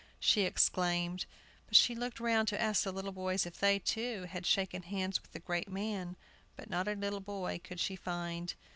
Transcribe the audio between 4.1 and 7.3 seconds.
had shaken hands with the great man, but not a little